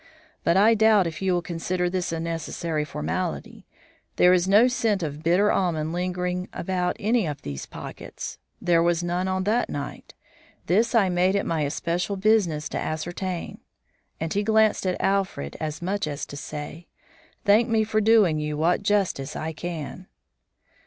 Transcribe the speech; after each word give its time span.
"But 0.43 0.57
I 0.57 0.73
doubt 0.73 1.05
if 1.05 1.21
you 1.21 1.31
will 1.33 1.43
consider 1.43 1.87
this 1.87 2.11
a 2.11 2.19
necessary 2.19 2.83
formality. 2.83 3.67
There 4.15 4.33
is 4.33 4.47
no 4.47 4.67
scent 4.67 5.03
of 5.03 5.21
bitter 5.21 5.51
almonds 5.51 5.93
lingering 5.93 6.49
about 6.53 6.97
any 6.99 7.27
of 7.27 7.43
these 7.43 7.67
pockets. 7.67 8.39
There 8.59 8.81
was 8.81 9.03
none 9.03 9.27
on 9.27 9.43
that 9.43 9.69
night. 9.69 10.15
This 10.65 10.95
I 10.95 11.09
made 11.09 11.35
it 11.35 11.45
my 11.45 11.61
especial 11.61 12.15
business 12.15 12.67
to 12.69 12.79
ascertain." 12.79 13.59
And 14.19 14.33
he 14.33 14.41
glanced 14.41 14.87
at 14.87 14.99
Alfred 14.99 15.55
as 15.59 15.83
much 15.83 16.07
as 16.07 16.25
to 16.25 16.35
say, 16.35 16.87
"Thank 17.45 17.69
me 17.69 17.83
for 17.83 18.01
doing 18.01 18.39
you 18.39 18.57
what 18.57 18.81
justice 18.81 19.35
I 19.35 19.53
can." 19.53 20.07